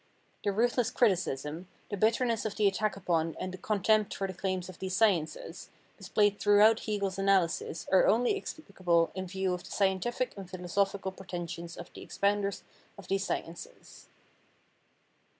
[0.43, 4.67] The ruthless criticism, the bitterness of the attack upon and the contempt for the claims
[4.67, 10.35] of these sciences, displayed throughout Hegel's analysis are only explicable in view of the scientific
[10.35, 12.63] and philosophical pretentions of the expounders
[12.97, 14.07] of these sciences.